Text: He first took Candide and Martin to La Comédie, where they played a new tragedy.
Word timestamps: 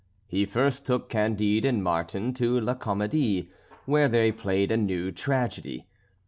He 0.25 0.45
first 0.47 0.83
took 0.87 1.09
Candide 1.09 1.63
and 1.63 1.83
Martin 1.83 2.33
to 2.33 2.59
La 2.59 2.73
Comédie, 2.73 3.49
where 3.85 4.09
they 4.09 4.31
played 4.31 4.71
a 4.71 4.75
new 4.77 5.11
tragedy. 5.11 5.85